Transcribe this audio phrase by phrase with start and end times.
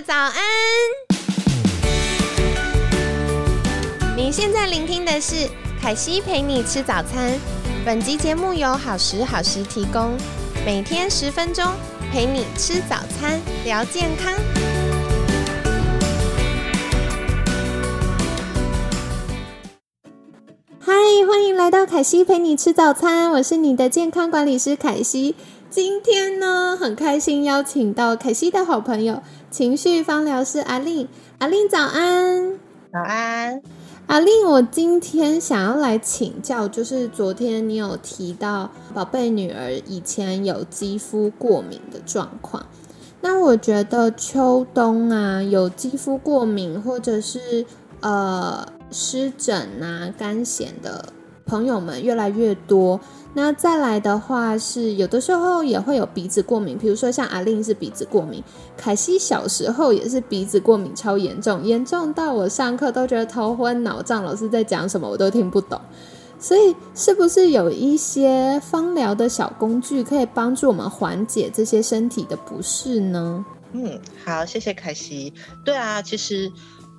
[0.00, 0.34] 早安！
[4.16, 5.48] 你现在聆听的是
[5.80, 7.36] 凯西陪你吃早餐。
[7.84, 10.16] 本集节目由好时好时提供，
[10.64, 11.64] 每天十分钟
[12.12, 14.32] 陪你吃早餐，聊健康。
[20.78, 20.92] 嗨，
[21.26, 25.34] 欢迎来到凯西陪你吃早餐，我是你的健康管理师凯西。
[25.70, 31.08] 今天呢，很开心邀请到凯西的好朋友，情绪方疗师阿令。
[31.38, 32.58] 阿令早安，
[32.92, 33.62] 早安。
[34.06, 42.66] 阿令，我今天想要来请教，就是昨天你有提到宝贝女儿以前有肌肤过敏的状况，
[43.20, 47.66] 那我觉得秋冬啊有肌肤过敏或者是
[48.00, 51.12] 呃湿疹啊干癣的
[51.48, 53.00] 朋友们越来越多。
[53.34, 58.42] 那再来的话是有的时候也会有鼻子过敏，比如说像阿令是鼻子过敏，
[58.76, 65.80] 凯西小时候也是鼻子过敏超严重，严重到我上课都觉得头昏脑胀，老师在讲什么我都听不懂。
[66.40, 73.44] 所以是不是有一些芳疗的小工具可以帮助我们缓解这些身体的不适呢？
[73.72, 75.32] 嗯，好，谢谢凯西。
[75.64, 76.50] 对啊，其实。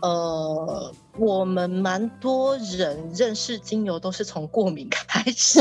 [0.01, 5.59] 呃，我们蛮多人认识精油都是从过敏开始，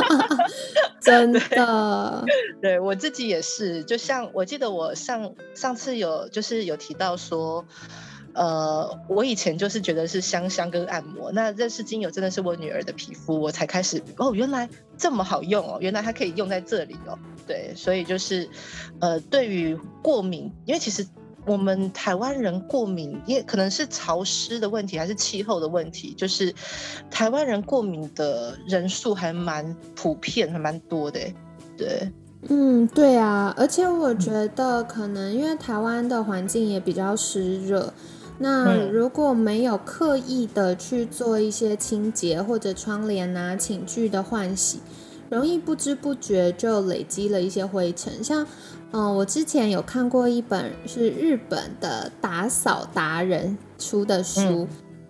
[1.00, 2.24] 真的。
[2.60, 7.64] 对我自己也是，就像我记得我上上次有就是有提到说，
[8.34, 17.18] 呃，我以前就是觉得是香香跟按摩，那认识精油真的是我女儿的皮肤，我才开始哦，原来这么好用哦，原来它可以用在这里哦。
[17.46, 18.48] 对，所以就是
[19.00, 21.06] 呃，对于过敏，因为其实。
[21.46, 26.52] 我们台湾人过敏，也可能是潮湿的问题，还是气候的问题，就是
[27.08, 31.20] 台湾人过敏的人数还蛮普遍，还蛮多的。
[31.76, 32.10] 对，
[32.48, 37.94] 嗯，对啊，而且我觉得可能因为台湾的环境也比较湿热，
[38.38, 44.80] 那如果没有刻意的去做一些清洁或者窗帘啊、寝具的换洗，
[45.30, 48.44] 容易不知不觉就累积了一些灰尘，像。
[48.92, 54.66] 嗯，我之前有看过一本是日本的打扫达人出的书，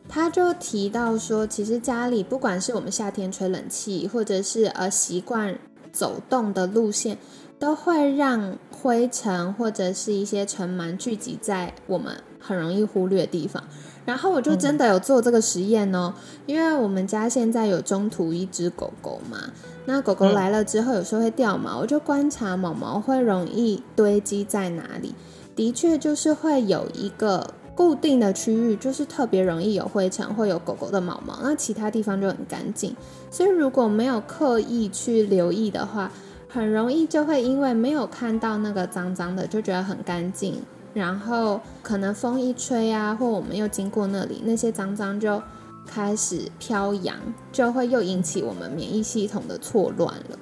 [0.09, 5.59] 他就提到说，其实家里不管是我们夏天吹冷气，或者是呃习惯
[5.93, 7.19] 走动的路线，
[7.59, 13.63] 都会让灰尘或者是一些尘螨聚集在我们很容易忽略的地方。
[14.07, 16.15] 然后我就真的有做这个实验哦，
[16.47, 19.37] 因为我们家现在有中途一只狗狗嘛。
[19.85, 25.15] 那狗狗来了之后，有时候会掉毛，我就观察毛毛会容易堆积在哪里。
[25.55, 31.39] 的确，就是会有一个固定的区域，就是特别容易有灰尘，会有狗狗的毛毛。
[31.43, 32.97] 那其他地方就很干净。
[33.31, 36.11] 所以如果没有刻意去留意的话，
[36.49, 40.61] 很容易就会因为没有看到那个脏脏的，就觉得很干净。
[40.97, 45.41] 然后可能风一吹啊，或我们又经过那里，那些脏脏就。
[45.89, 47.17] 开始飘扬，
[47.53, 50.39] 就会又引起我们免疫系统的错乱了。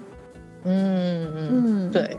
[0.63, 2.17] 嗯嗯，对，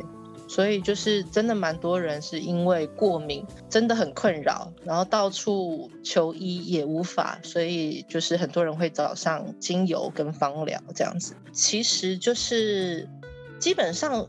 [0.48, 11.34] 所以就是真的蛮多人是因为过敏，真的很困扰，然后到处求医也无法，所以就是很多人会找上精油跟芳疗这样子。
[11.52, 13.10] 其实就是
[13.58, 14.28] 基本上。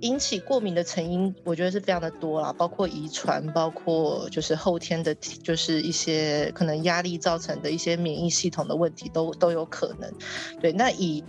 [0.00, 10.12] 引起过敏的成因，我觉得是非常的多啦，包括遗传，包括就是后天的，就是一些可能压力造成的一些免疫系统的问题，都都有可能。
[10.60, 11.24] 对，那以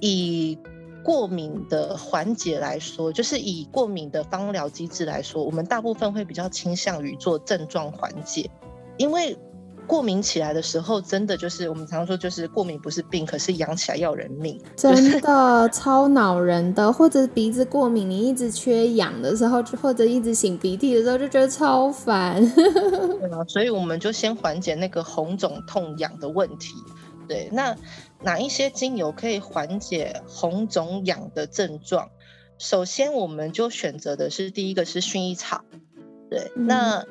[0.00, 0.58] 以
[1.04, 8.50] 过敏的缓解来说，就是以过敏的芳疗机制来说，我们大部分会比较倾向于做症状缓解，
[8.96, 9.36] 因为。
[9.86, 16.92] 过敏起来的时候，真的就是我们常说，就是过敏不是病，可是养起来要人命，真的 超恼人的。
[16.92, 22.40] 或者鼻子过敏，你一直缺氧的时候，或者一直擤鼻涕的时候，就觉得超烦。
[22.54, 26.74] 对啊， 所以我们就先缓解那个红肿痛痒的问题。
[27.28, 27.76] 对，那
[28.22, 32.08] 哪一些精油可以缓解红肿痒的症状？
[32.58, 35.62] 首先，我们就选择的是第一个是薰衣草。
[36.30, 37.04] 对，那。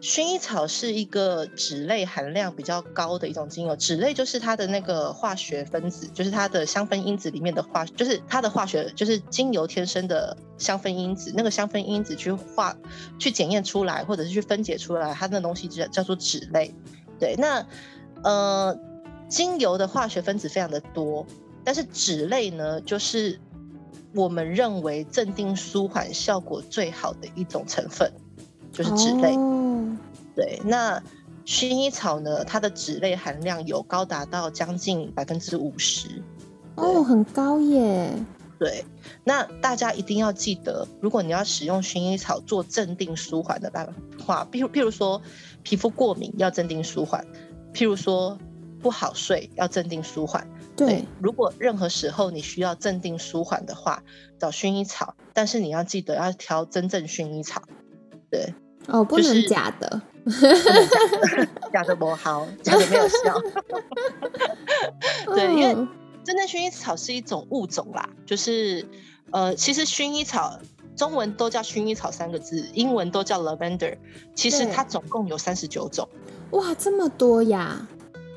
[0.00, 12.76] 薰衣草是一个脂类含量比较高的一种精油，脂类就是它的那个化学分子，就是它的香氛因子里面的化，就是它的化学，就是精油天生的香氛因子，那个香氛因子去化、
[13.18, 16.74] 去检验出来，或者是去分解出来，它那东西叫叫做脂类。
[17.18, 17.64] 对，那
[18.22, 18.76] 呃，
[19.28, 21.24] 精油的化学分子非常的多，
[21.64, 23.38] 但是脂类呢，就是
[24.12, 28.12] 我们认为镇定舒缓效果最好的一种成分。
[28.72, 29.36] 就是脂类，
[30.34, 30.60] 对。
[30.64, 31.02] 那
[31.44, 32.44] 薰衣草呢？
[32.44, 36.22] 它的脂类含量有高达到将近百分之五十，
[36.76, 38.10] 哦，很高耶。
[38.58, 38.84] 对，
[39.24, 43.92] 那大家一定要记得，如果你要使用薰衣草做镇定舒缓的办
[44.24, 45.20] 法，譬如譬如说
[45.62, 47.26] 皮肤过敏要镇定舒缓，
[47.74, 48.38] 譬如说
[48.80, 50.48] 不好睡要镇定舒缓。
[50.76, 54.02] 对，如果任何时候你需要镇定舒缓的话，
[54.38, 57.62] 找薰衣草，但是你要记得要挑真正薰衣草。
[58.30, 58.54] 对，
[58.86, 60.00] 哦，不能假的，
[61.72, 63.40] 假的不好，假的没有效。
[65.34, 65.88] 对，因为。
[66.26, 68.88] 真正薰衣草是一种物种啦，就是
[69.30, 70.58] 呃，其实薰衣草
[70.96, 73.94] 中文都叫薰衣草三个字，英文都叫 lavender。
[74.34, 76.08] 其实它总共有三十九种。
[76.52, 77.86] 哇，这么多呀！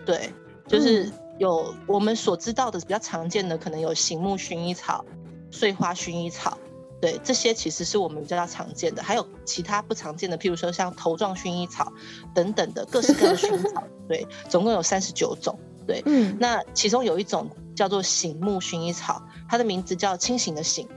[0.06, 0.34] 对，
[0.68, 5.06] 就是有我们所知道的比较常见的，可能有醒目薰衣草、
[5.50, 6.58] 碎花薰衣草，
[7.00, 9.04] 对，这些其实是我们比较常见的。
[9.04, 11.92] 还有其他不常见的，譬如说像头状薰衣草
[12.34, 13.84] 等等的各式各样的薰衣草。
[14.08, 15.58] 对，总共有三十九种。
[15.86, 20.88] 对，嗯，那其中有一种叫做醒目薰衣草，它的名字叫清醒的醒，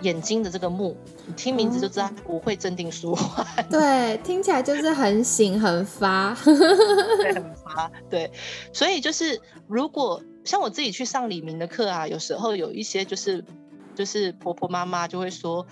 [0.00, 0.96] 眼睛的这个目，
[1.26, 3.46] 你听名字就知道不会镇定舒缓。
[3.70, 7.90] 对，听起来就是很醒很发，对，很发。
[8.08, 8.32] 对，
[8.72, 13.44] 所以就是如果像我自己去上李明的课啊，有时候有一些就是
[13.94, 15.66] 就是婆婆妈妈就会说，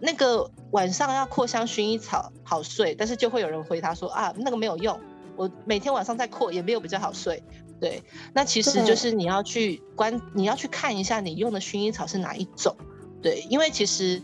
[0.00, 4.98] 那个晚上要扩香薰衣草好睡，但是就会有人回答说啊，那个没有用，
[5.36, 7.42] 我每天晚上在扩也没有比较好睡。
[7.80, 8.00] 对，
[8.32, 12.76] 那其实就是你要去观，你要去看一下你用的薰衣草是哪一种。
[13.20, 14.22] 对，因为其实，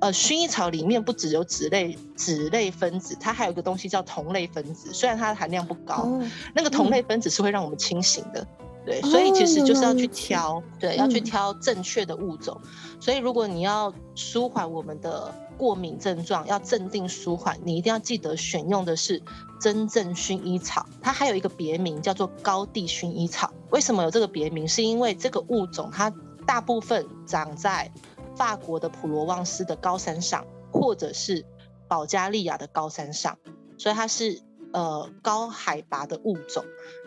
[0.00, 4.92] 呃，薰衣草里面不只有脂类脂类分子，它还有一个东西叫酮类分子。
[4.92, 6.08] 虽然它的含量不高，
[6.54, 8.44] 那个酮类分子是会让我们清醒的。
[8.88, 12.58] 对，所以其实就是要去挑，对，要去挑正确的物种。
[12.98, 19.22] 所以如果你要舒缓我们的过敏症状，要镇定舒缓，你一定要记得选用的是
[19.60, 20.86] 真正薰衣草。
[21.02, 23.52] 它还有一个别名叫做高地薰衣草。
[23.70, 24.66] 为什么有这个别名？
[24.66, 26.10] 是因为这个物种它
[26.46, 27.92] 大部分长在
[28.34, 31.44] 法国的普罗旺斯的高山上，或者是
[31.86, 33.36] 保加利亚的高山上，
[33.76, 34.40] 所以它是。
[34.70, 36.62] 呃，高海拔的物种，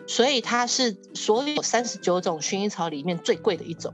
[0.06, 3.92] 所以它是所有三十九种薰衣草里面最贵的一种。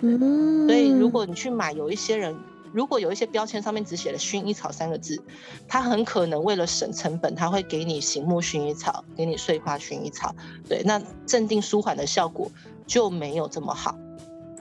[0.00, 2.34] 嗯，所以如果你去买，有一些人
[2.72, 5.20] 如果有一些标签上面只写了薰衣草三个字，
[5.68, 10.34] 他很可能为了省成本，他会给你醒目薰衣草，给你碎花薰衣草。
[10.68, 12.50] 对，那镇定舒缓的效果
[12.86, 13.98] 就没有这么好。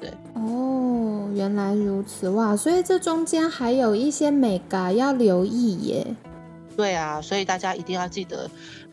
[0.01, 6.15] 对，哦，原来如此哇，所以这中间还有一些美感要留意耶。
[6.75, 8.49] 对啊，所以大家一定要记得，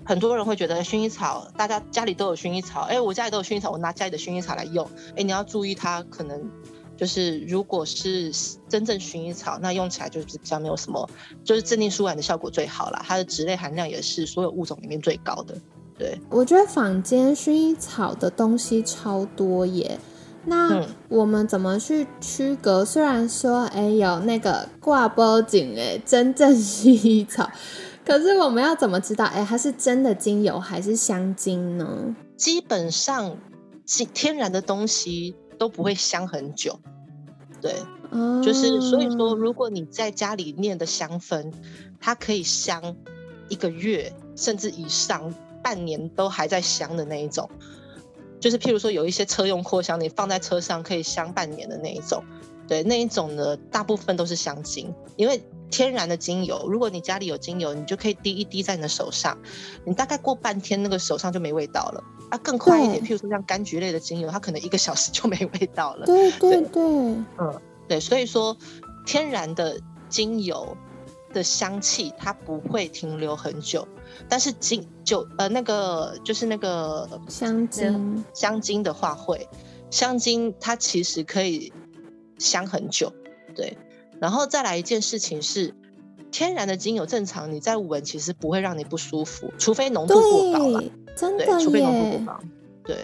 [0.06, 6.40] 很多人会觉得薰衣草，大家家里都有薰衣草，哎，我家里都有薰衣草，我拿家里的薰衣草来用，哎，你要注意它可能
[6.96, 8.32] 就是如果是
[8.68, 11.10] 真正薰衣草，那用起来就是比较没有什么，
[11.44, 15.54] 就是镇定舒缓的效果最好啦，它的脂类含量也是所有物种里面最高的。
[15.98, 19.98] 对，我觉得坊间薰衣草的东西超多耶。
[20.48, 22.84] 那我们怎么去区隔？
[22.84, 27.50] 虽然说，哎，有那个挂包景，哎，真正薰衣草，
[28.06, 32.14] 可是我们要怎么知道，哎，它是真的精油还是香精呢？
[32.36, 33.36] 基本上，
[34.14, 36.78] 天然的东西都不会香很久。
[37.60, 37.74] 对，
[38.44, 41.52] 就是所以说，如果你在家里念的香氛，
[41.98, 42.94] 它可以香
[43.48, 47.50] 一个月甚至以上，半年都还在香的那一种。
[48.38, 52.22] 就是譬如说，有一些车用扩香，你放在车上可以香半年的那一种，
[52.68, 59.36] 对，那一种呢，大部分都是香精，因为天然的精油，如果你家里有精油，你就可以滴一滴在你的手上，
[59.84, 62.04] 你大概过半天，那个手上就没味道了。
[62.30, 66.06] 啊，更快一点，譬如说像柑橘类的精油，它可能一个小时就没味道了。
[66.06, 66.82] 对对对，
[67.38, 68.56] 嗯，对，所以说
[69.04, 70.76] 天然的精油
[71.32, 73.86] 的香气，它不会停留很久。
[74.28, 79.48] 但是精酒呃那个就是那个香精香精的话会，
[79.90, 81.72] 香精它其实可以
[82.38, 83.12] 香很久，
[83.54, 83.76] 对。
[84.20, 85.74] 然后再来一件事情是，
[86.30, 90.82] 天然的精油正常你在闻其实不会让你不舒服，除非浓度过高了，
[91.16, 92.40] 真的除非浓度过高，
[92.84, 92.98] 对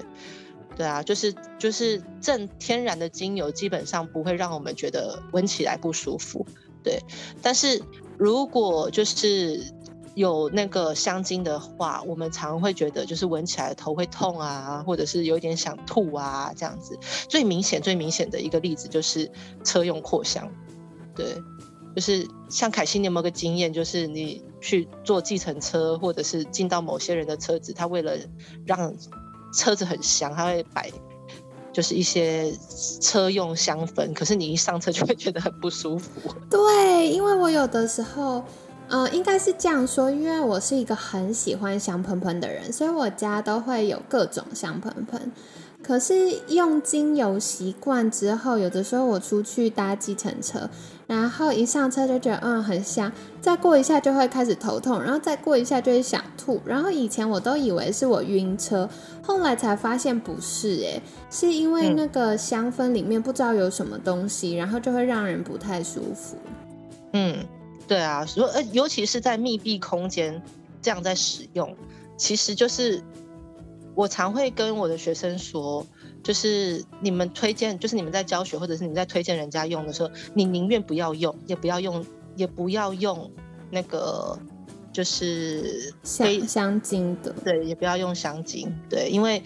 [0.76, 6.46] 对啊，就是就是正天然的精油基本上不会让我们觉得闻起来不舒服，
[6.82, 6.98] 对。
[7.42, 7.82] 但是
[8.16, 9.62] 如果就是
[10.14, 16.98] 有那个香精的话，我们常会觉得就是闻起来头会痛啊，或者是有点想吐啊，这样子。
[17.28, 19.30] 最明显、最明显的一个例子就是
[19.64, 20.50] 车用扩香，
[21.14, 21.42] 对，
[21.94, 23.72] 就是像凯西，你有没有个经验？
[23.72, 28.16] 就是你去坐计程车，或者是进到某些人的车子，他为了
[28.66, 28.94] 让
[29.54, 30.90] 车子很香，他会摆
[31.72, 32.52] 就是一些
[33.00, 36.08] 车用香氛，可是你一上车就会觉得很不舒服。
[36.50, 38.42] 对，因为我有的时候。
[38.88, 45.32] 嗯，应该是这样说，因为我是一个很喜欢香喷喷的人，所以我家都会有各种香喷喷。
[45.82, 50.70] 可是用精油习惯之后，有的时候我出去搭计程车，
[51.08, 56.60] 然后一上车就觉得嗯很香，再过一下就会开始头痛，然后再过一下就会想吐。
[56.64, 58.88] 然后以前我都以为是我晕车，
[59.22, 66.36] 后来才发现不是，诶， 是因为那个香氛里面不知道有什么东西，然后就会让人不太舒服。
[67.12, 67.44] 嗯，
[67.88, 70.40] 对啊，尤呃，尤其是在密闭空间
[70.80, 71.76] 这样在使用，
[72.16, 73.02] 其实就是。
[73.94, 75.86] 我常会跟我的学生说，
[76.22, 82.04] 就是你们推荐，就是你们在教学或者是你在推荐人家用的时候，你宁愿不要用，也不要用，
[82.36, 83.30] 也不要用
[83.70, 84.38] 那个
[84.92, 89.42] 就是香香精的，对，也不要用香精，对，因为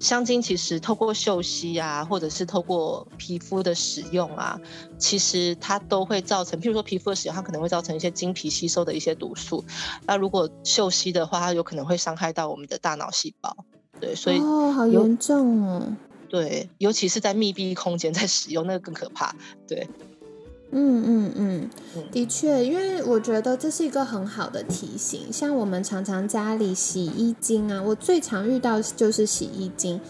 [0.00, 4.60] 香精其实透过嗅吸啊，或者是透过皮肤的使用啊，
[4.98, 9.64] 其实它都会造成，譬如说皮肤的使用，它可能会造成一些经皮吸收的一些毒素。
[10.06, 13.54] 那如果嗅吸的话，它有可能会伤害到我们的大脑细胞。
[14.02, 15.96] 对，所以哦，好严重哦。
[16.28, 19.32] 对，尤其是在密闭空间在使用，那个更可怕。
[19.68, 19.86] 对，
[20.72, 21.70] 嗯嗯嗯，
[22.10, 25.32] 的确，因为我觉得这是一个很好的提醒。
[25.32, 30.00] 像我们常常家里洗衣精啊，我最常遇到就是洗衣精，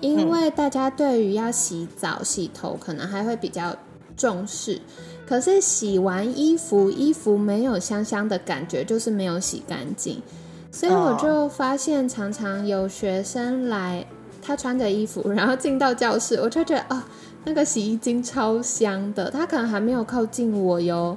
[0.00, 3.76] 因为大家对于要洗澡、洗头可能还会比较
[4.16, 4.80] 重视，
[5.26, 10.22] 可是洗完衣服，衣服没有香香的感觉，就是没有洗干净。
[10.74, 14.04] 所以我就发现，常常有学生来，
[14.42, 17.06] 他穿着衣服，然后进到教室，我就觉得啊，
[17.44, 21.16] 那个洗衣精超香的，他可能还没有靠近我哟，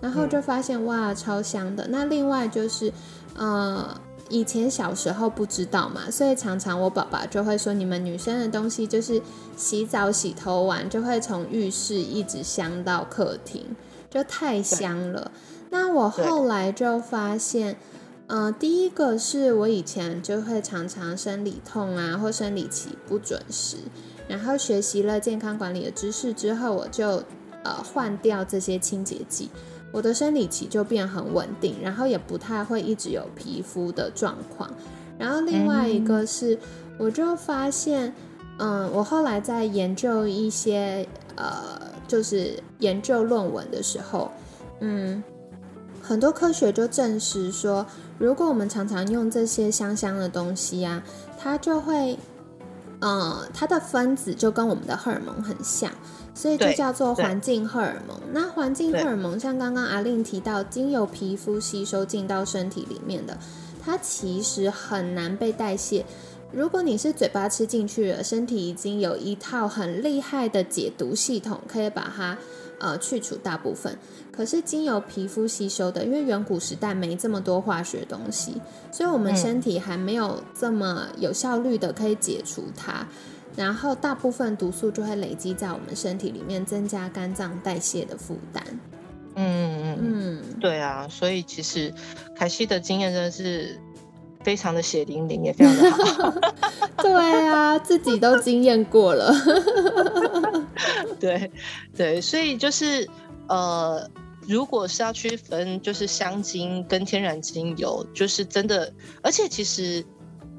[0.00, 1.86] 然后就发现哇，超香的。
[1.88, 2.92] 那另外就是，
[3.36, 3.96] 呃，
[4.28, 9.22] 以前小时候不知道嘛，所以常常我爸爸就会说，你们女生的东西就是
[9.56, 13.64] 洗澡洗头完就会从浴室一直香到客厅，
[14.10, 15.30] 就太香了。
[15.70, 17.76] 那我后来就发现。
[18.28, 23.76] 呃，第一个是我以前就会常常生理痛啊，或生理期不准时，
[24.26, 27.22] 然后学习了健康管理的知识之后，我就
[27.62, 29.48] 呃换掉这些清洁剂，
[29.92, 34.68] 我的生理期就变很稳定，然后也不太会一直有皮肤的状况。
[35.16, 36.58] 然后另外一个是，
[36.98, 38.12] 我就发现，
[38.58, 41.06] 嗯，我后来在研究一些
[41.36, 44.32] 呃，就是研究论文的时候，
[44.80, 45.22] 嗯。
[46.06, 47.84] 很多科学就证实说，
[48.16, 51.02] 如果我们常常用这些香香的东西啊，
[51.36, 52.16] 它就会，
[53.00, 55.90] 呃，它的分子就跟我们的荷尔蒙很像，
[56.32, 58.16] 所以就叫做环境荷尔蒙。
[58.32, 63.36] 那环境荷尔蒙，像刚刚阿令提到，经由皮肤吸收进到身体里面的，
[63.84, 66.06] 它其实很难被代谢。
[66.52, 72.38] 如果你是嘴巴吃进去了，身体已经有一套很厉害的解毒系统，可以把它。
[72.78, 73.98] 呃，去除大部分，
[74.30, 78.60] 可是经由皮肤吸收的，因为远古时代没这么多化学东西，
[78.92, 83.06] 所以我们身体还没有这么有效率的可以解除它，
[83.56, 88.62] 然后大部分毒素就会累积在我们身体里面，增加肝脏代谢的负担。
[89.38, 91.92] 嗯嗯嗯，对啊，所以其实
[92.34, 93.78] 凯西的经验真的是
[94.42, 96.34] 非常的血淋淋，也非常的好。
[97.02, 99.30] 对啊，自己都经验过了。
[101.20, 101.50] 对，
[101.96, 103.08] 对，所以就是
[103.48, 104.08] 呃，
[104.46, 108.92] 如果是要区分，就是香精跟天然精油，就是真的，
[109.22, 110.04] 而且其实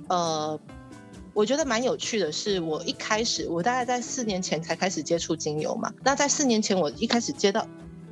[0.09, 0.59] 呃，
[1.33, 7.67] 我觉得蛮有趣的是，我一开始我大概在四年前才开始接触精油嘛，那在四年前我一开始接到。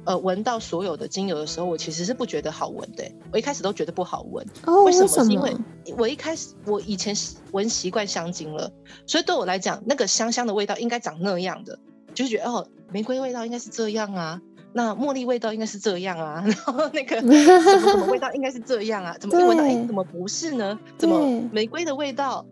[0.07, 3.03] 呃，闻到所有的精油的时候，我其实是不觉得好闻的。
[3.33, 4.45] 我一开始都觉得不好闻。
[4.67, 5.07] 哦，为什么？
[5.07, 5.51] 是因为
[5.97, 7.15] 我一开始我以前
[7.53, 8.71] 闻习惯香精了，
[9.07, 11.79] 所以对我来讲，那个香香的味道应该长那样的，
[12.15, 14.41] 就是觉得哦，玫瑰味道应该是这样啊，
[14.73, 20.79] 那茉莉味道应该是这样啊， 然后那个 什么什么味道应该是这样啊，怎么闻到哎，怎么不是呢？
[20.97, 22.43] 怎么玫瑰的味道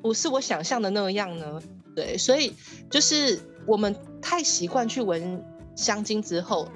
[0.00, 1.60] 不是我想象的那样呢？
[1.94, 2.54] 对，所以
[2.88, 5.44] 就是我们太习惯去闻
[5.76, 6.66] 香精之后。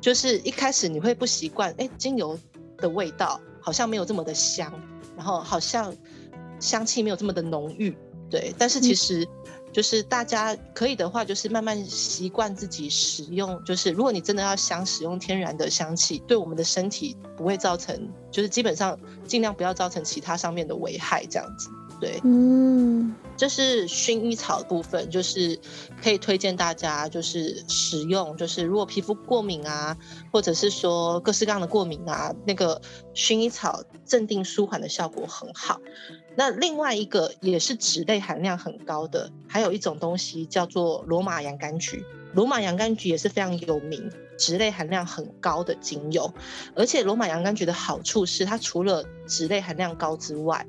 [0.00, 2.38] 就是一开始你会不习惯，哎，精油
[2.76, 4.70] 的味道好像没有这么的香，
[5.16, 5.90] 然后好像
[6.60, 7.96] 香气没有这么的浓郁，
[8.28, 8.54] 对。
[8.58, 9.26] 但是其实，
[9.74, 13.60] 就是大家可以的话，就是慢慢习惯自己使用。
[13.64, 21.68] 就是如果你真的要想使用天然的香气，对我们的身体不会造成，就是基本上尽量不要造成其他上面的危害，这样子。
[22.00, 25.58] 对，嗯，这是薰衣草部分，就是
[26.02, 29.96] 可以推荐大家就是使用，就是如果皮肤过敏啊，
[30.32, 32.80] 或者是说各式各样的过敏啊，那个
[33.14, 35.80] 薰衣草镇定舒缓的效果很好。
[36.36, 46.32] 那另外一个也是脂类含量很高的，还有一种东西叫做罗马洋甘菊，罗马洋甘菊也是非常有名，脂类含量很高的精油，
[46.74, 50.66] 而且罗马洋甘菊的好处是它除了脂类含量高之外，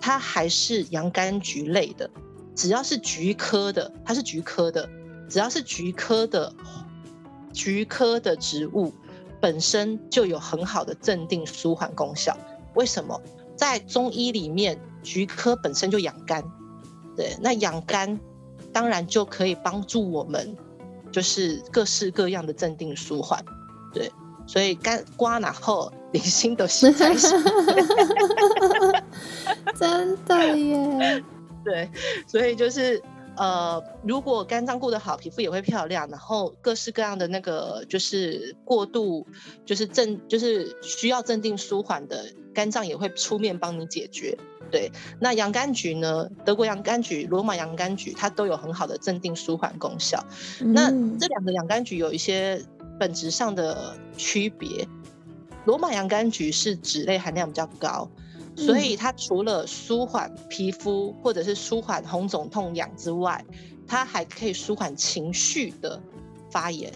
[0.00, 2.10] 它还是洋甘菊类的，
[2.54, 4.88] 只要是菊科的，它是菊科的，
[5.28, 6.54] 只要是菊科的
[7.52, 8.92] 菊科的植物，
[9.40, 12.36] 本身就有很好的镇定舒缓功效。
[12.74, 13.20] 为什么？
[13.56, 16.42] 在中医里面，菊科本身就养肝，
[17.16, 18.18] 对，那养肝
[18.72, 20.56] 当然就可以帮助我们，
[21.12, 23.44] 就是各式各样的镇定舒缓，
[23.92, 24.10] 对，
[24.46, 27.28] 所以肝瓜然后零星的心开始，
[29.74, 31.24] 真的耶。
[31.64, 31.88] 对，
[32.26, 33.02] 所以就是
[33.36, 36.06] 呃，如果肝脏顾得好，皮肤也会漂亮。
[36.10, 39.26] 然后各式各样的那个就是过度，
[39.64, 44.36] 就是镇，就是需要镇定舒缓的，肝脏也会出面帮你解决。
[44.70, 46.28] 对，那洋甘菊呢？
[46.44, 50.22] 德国洋甘菊、罗马洋甘菊，它都有很好的镇定舒缓功效。
[50.60, 52.60] 那这两个洋甘菊有一些
[52.98, 54.86] 本质上的区别，
[55.64, 58.08] 罗马洋甘菊是脂类含量比较高。
[58.56, 63.44] 所以它除了舒缓皮肤或者是舒缓红肿痛痒之外，
[63.84, 66.00] 它还可以舒缓情绪的
[66.50, 66.92] 发炎。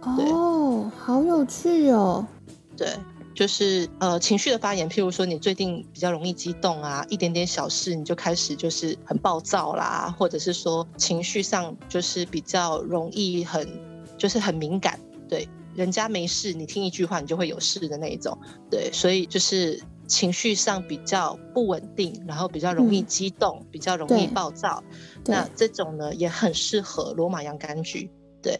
[0.00, 2.26] 哦，好有趣哦。
[2.74, 2.88] 对，
[3.34, 13.68] 就是呃情绪的发炎，譬如说你最近比较容易激动啊，一点点小事你就开始就是很暴躁啦，或者是说情绪上就是比较容易很
[14.16, 14.98] 就是很敏感。
[15.28, 18.38] 对，人家没事，你听一句话你就会有事的那一种。
[18.70, 19.80] 对，所以就是。
[20.08, 24.82] 情绪上比较不稳定，然后比较容易激动，比较容易暴躁。
[25.26, 28.10] 那这种呢，也很适合罗马洋甘菊，
[28.42, 28.58] 对，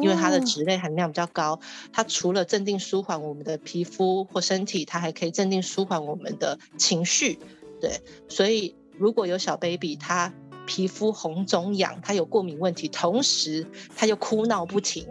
[0.00, 1.60] 因为它的脂类含量比较高。
[1.92, 7.38] 它除了镇定舒缓我们的皮肤或身体，它还可以镇定舒缓我们的情绪。
[7.78, 10.32] 对，所以如果有小 baby，他
[10.70, 15.04] 皮肤红肿痒，他有过敏问题，同时他又哭闹不停，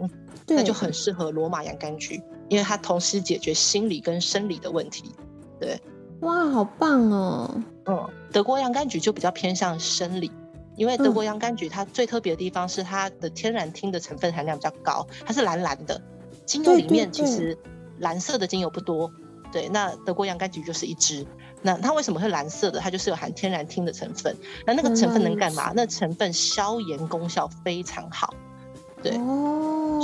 [0.46, 5.14] 那就很适合罗马洋甘菊，因为它同时解决心理跟生理的问题。
[5.60, 5.78] 对，
[6.22, 7.62] 哇，好棒哦！
[7.84, 10.30] 嗯，德国洋甘菊就比较偏向生理，
[10.76, 16.00] 因为德国洋甘菊它最特别的地方是它的天然烃的成分含量比较高，它是蓝蓝的，
[16.46, 17.54] 精油里面其实
[17.98, 19.12] 蓝色的精油不多。
[19.52, 21.26] 对，那德国洋甘菊就是一支，
[21.62, 22.80] 那它为什么会蓝色的？
[22.80, 24.34] 它就是有含天然烃的成分。
[24.66, 25.72] 那那个成分能干嘛？
[25.74, 28.34] 那成分消炎功效非常好。
[29.02, 29.12] 对，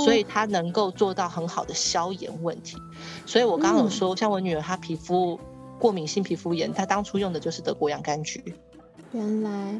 [0.03, 2.77] 所以它能够做到很好的消炎问题。
[3.25, 5.39] 所以我刚刚有说，像我女儿她皮肤
[5.77, 8.55] 过敏性皮肤炎，她当初用的就是德国洋甘菊。
[9.11, 9.79] 原来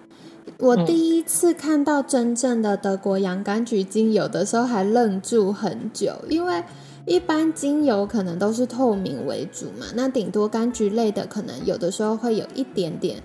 [0.57, 6.63] 我第一次看到真正的德国洋甘菊精油的时候，还愣住很久，因为
[7.07, 13.23] 一般精油可能都是透明为主嘛，那顶多柑橘类的可能有的时候会有一点点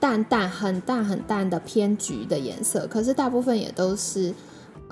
[0.00, 4.34] 淡淡、很淡、很淡的偏橘的颜色，可是大部分也都是。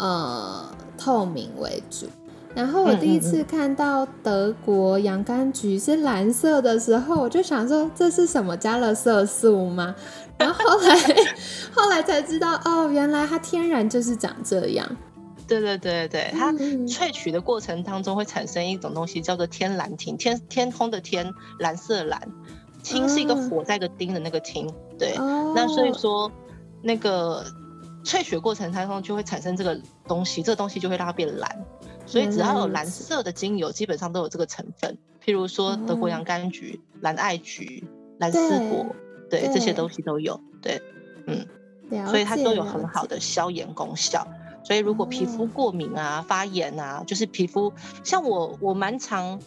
[0.02, 0.64] 呃，
[0.96, 2.06] 透明为主。
[2.54, 9.94] 然后我第一次看到德国洋甘菊是蓝色的时候，我就想说这是什么加了色素吗？
[10.38, 10.96] 然后后来
[11.74, 14.88] 后来才知道，哦，原来它天然就是长这样。
[15.50, 22.20] 对对对对它萃取的过程当中会产生一种东西叫做天蓝烃，天天空的天，蓝色蓝，
[22.82, 24.72] 烃是一个火在个丁的那个烃。
[24.98, 25.14] 对，
[25.54, 26.30] 那所以说
[26.82, 27.44] 那个。
[28.02, 31.66] 萃取过程当中就会产生这个东西，这个东西就会让它变蓝，
[32.06, 34.96] 所以只要有蓝色的精油，基本上都有这个成分。
[35.22, 37.84] 譬如说德国洋甘菊、蓝艾菊、
[38.16, 38.38] 蓝丝
[38.70, 38.86] 柏，
[39.28, 40.40] 对这些东西都有。
[40.62, 40.80] 对，
[41.26, 41.46] 嗯，
[42.06, 44.26] 所以它都有很好的消炎功效。
[44.62, 47.72] 所以如果皮肤过敏啊、发炎啊，就是皮肤
[48.04, 49.40] 像我，我蛮常，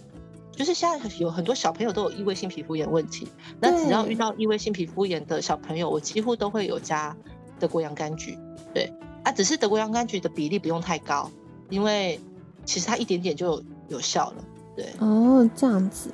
[0.51, 3.27] 就是现在有很多小朋友都有异位性皮肤炎问题。
[3.59, 7.15] 那只要遇到异位性皮肤炎的小朋友，我几乎都会有加。
[7.59, 8.37] 德国洋甘菊，
[8.73, 8.91] 对
[9.23, 11.31] 啊，只是德国洋甘菊的比例不用太高，
[11.69, 12.19] 因为
[12.65, 14.43] 其实它一点点就有效了。
[14.75, 16.09] 对哦，这样子，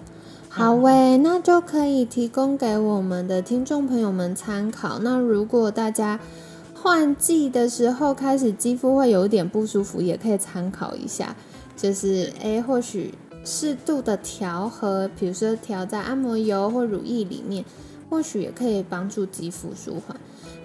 [0.47, 4.99] 好喂，那就可以提供给我们的听众朋友们参考。
[4.99, 6.19] 那如果大家
[6.81, 11.35] 换季的时候开始肌肤会有点不舒服，也可以参考一下，
[11.75, 13.13] 就是哎，或许
[13.43, 17.65] 适度的调和，比如说调在按摩油或乳液里面，
[18.09, 20.15] 或许也可以帮助肌肤舒缓。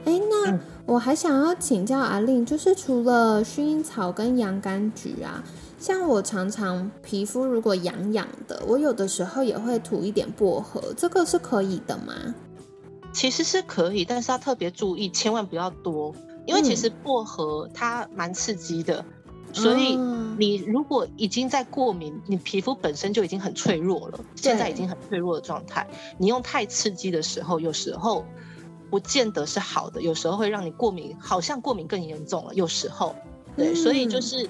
[0.04, 5.42] 哎，那我还想要请教阿令，就是除了薰衣草跟洋甘菊啊，
[5.80, 12.34] 像我常常皮肤如果痒痒的，我有的时候也会涂一点薄荷，这个是可以的吗？
[13.14, 19.02] 其实是可以，但是要特别注意，千万不要多，因为其实薄荷它蛮刺激的，
[19.52, 19.96] 所以
[20.36, 28.24] 你如果已经在过敏，你皮肤本身就已经很脆弱了，现在已经很脆弱的状态，你用太刺激的时候，有时候。
[28.90, 32.54] 不见得是好的，有时候会让你过敏，好像过敏更严重了。
[32.54, 33.16] 有时候，
[33.56, 34.48] 对，所以就是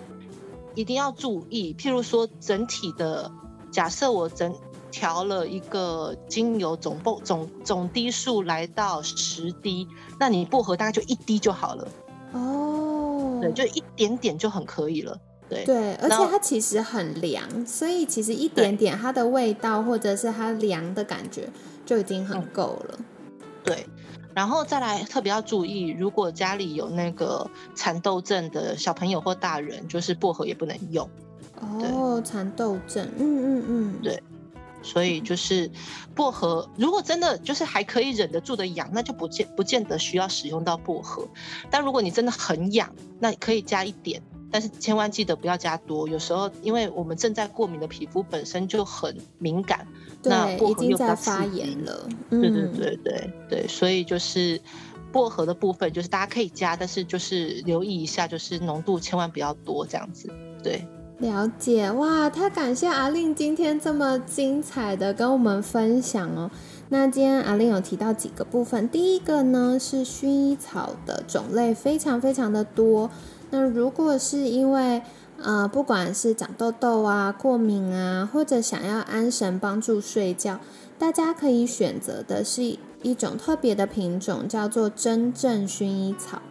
[0.74, 1.74] 一定要注意。
[1.78, 3.30] 譬如说，整体的
[3.70, 4.54] 假设我整
[4.94, 9.88] 调了一个精油总泵总总滴数来到十滴，
[10.20, 11.88] 那你薄荷大概就一滴就好了。
[12.30, 15.18] 哦，对，就一点点就很可以了。
[15.48, 21.48] 对对，而且它其实很凉，所以其实一点点它的味道或者是它凉的感觉
[21.84, 22.98] 就已经很够了。
[23.64, 23.84] 对。
[24.32, 31.08] 然后再来特别要注意，如果家里有那个蚕豆症的小朋友或大人，就是薄荷也不能用。
[31.60, 34.22] 哦，蚕豆症，嗯嗯嗯，对。
[34.84, 35.68] 所以就是
[36.14, 41.26] 薄荷，如果真的就是还可以忍得住的痒，那就不见不见得需要使用到薄荷。
[41.70, 44.22] 但如果你真的很痒，那可以加一点。
[44.50, 49.84] 但是千万记得不要加多，有时候因为我们正在过敏的皮肤本身就很敏感，
[50.22, 52.08] 那已经在发炎了。
[52.30, 54.60] 对对对对对，所以就是
[55.10, 60.32] 薄荷的部分，就是大家可以加，但是就是留意一下，就是浓度千万不要多这样子。
[60.62, 60.86] 对，
[61.18, 66.50] 了解哇，太感谢阿令今天这么精彩的跟我们分享哦。
[66.88, 73.10] 那今天阿令有提到几个部分，第一个呢是薰衣草的种类非常非常的多。
[73.50, 75.02] 那如果是因为
[75.40, 80.58] 呃，不管是长痘痘啊、过敏啊，或者想要安神帮助睡觉，
[80.98, 86.42] 大家可以选择的是一种特别的品种，叫做真正薰衣草。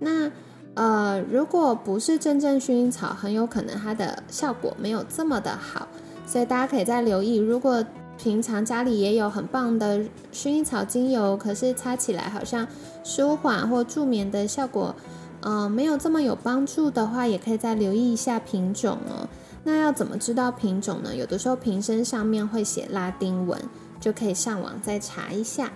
[0.00, 0.30] 那
[0.78, 5.88] 呃，如果不是真正薰衣草，很有可能它的效果没有这么的好，
[6.24, 7.34] 所以大家可以再留意。
[7.34, 7.84] 如果
[8.16, 10.00] 平常家里也有很棒的
[10.32, 12.64] 薰衣草精油，可是擦起来好像
[13.02, 14.94] 舒缓或助眠的效果。
[15.40, 19.26] 嗯，没有这么有帮助的话，也可以再留意一下品种哦。
[19.64, 21.12] 那要怎么知道品种呢？
[21.12, 23.60] 有的时候瓶身上面会写拉丁文，
[23.98, 25.72] 就可以上网再查一下。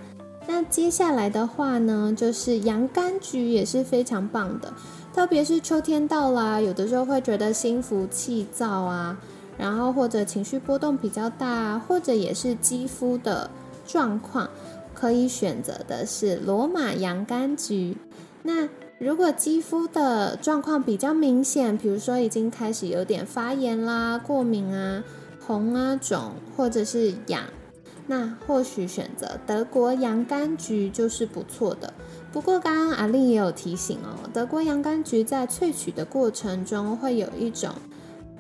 [0.47, 4.73] 那接下来的话呢，就是洋甘菊也是非常棒的，
[5.15, 9.17] 特别是秋天到啦，有的时候会觉得心浮气躁啊，
[9.57, 13.49] 然后或者情绪波动比较大，或者也是肌肤的
[13.87, 14.49] 状况，
[14.95, 17.97] 可以选择的是罗马洋甘菊。
[18.43, 25.03] 那如果肌肤的状况比较明显，比如说已经开始有点发炎啦、过敏啊、
[25.47, 27.43] 红啊、肿或者是痒，
[28.07, 31.93] 那或许选择德国洋甘菊就是不错的。
[32.33, 37.71] 不过刚刚阿丽也有提醒哦，德国洋甘菊在萃取的过程中会有一种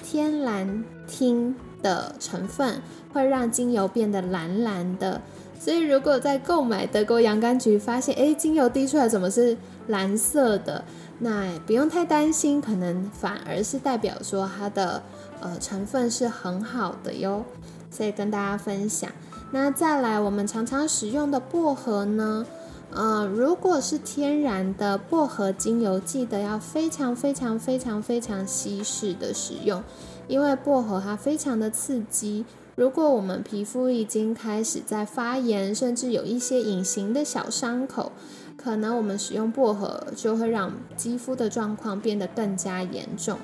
[0.02, 2.80] 天蓝烃的成分，
[3.12, 5.20] 会让精油变得蓝蓝的。
[5.60, 9.56] 所以如果在购买德国洋甘菊发现，哎，精油滴出来怎么是？
[9.88, 10.84] 蓝色的，
[11.18, 15.02] 那不用太担心，可能反而是代表说它的
[15.40, 17.44] 呃成分是很好的哟，
[17.90, 19.10] 所以跟大家分享。
[19.52, 22.46] 那再来，我们常常使用的薄荷呢，
[22.90, 29.84] 呃，如果是天然的薄荷精油，记得要非常非常非常非常稀释的使用，
[30.26, 32.46] 因为薄荷它非常的刺激。
[32.74, 38.12] 如果我们皮肤已经开始在发炎，甚至有一些隐形的小伤口。
[38.54, 43.38] 可能我们使用薄荷就会让肌肤的状况变得更加严重。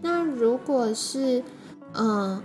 [0.00, 1.42] 那如果是
[1.92, 2.42] 嗯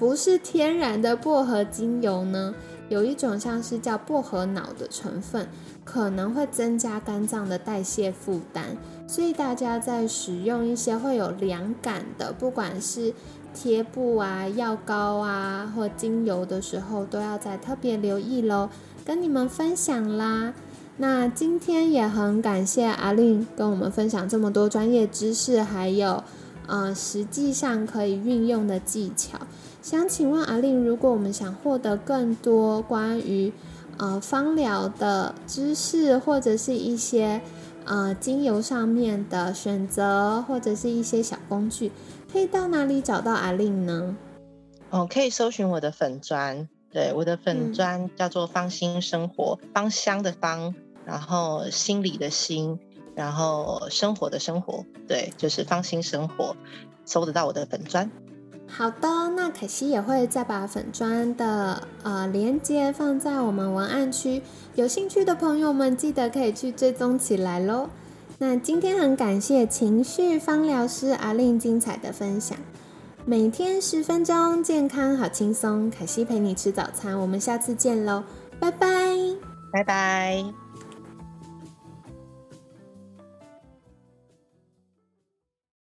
[0.00, 2.54] 不是天然的薄荷精油呢？
[2.88, 5.46] 有一种像是叫薄荷脑的成分，
[5.84, 8.78] 可能会增加肝脏的代谢负担。
[9.06, 13.12] 所以大家在使用一些会有凉感的，不管是
[13.52, 18.70] 贴布啊、药膏啊或精油的时候，都要再特别留意喽。
[19.04, 20.54] 跟你们分享啦。
[20.96, 26.24] 那今天也很感谢阿令跟我们分享这么多专业知识，还有
[26.66, 29.38] 呃实际上可以运用的技巧。
[29.82, 33.52] 想请问阿令，如果我们想获得更多关于
[33.98, 37.40] 呃芳疗的知识，或者是一些
[37.84, 41.90] 呃精油上面的选择，或者是一些小工具，
[42.32, 44.16] 可以到哪里找到阿令呢？
[44.90, 50.74] 哦，可以搜寻我的粉砖，对，我的粉砖叫做芳心生活，芳香的芳。
[51.06, 52.78] 然后心理的心，
[53.16, 56.54] 然后生活的生活，对，就是芳心生活，
[57.04, 58.08] 搜得到我的粉砖。
[58.70, 64.40] 好的，那可西也会再把粉砖的呃链接放在我们文案区，
[64.74, 67.88] 有兴趣的朋友们记得可以去追踪起来喽。
[68.38, 72.56] 那今天很感谢情绪芳疗师阿令精彩的分享，
[73.26, 78.24] 每天十分钟，健康好轻松，可西陪你吃早餐，我们下次见喽，
[78.58, 78.88] 拜拜，
[79.70, 80.59] 拜拜。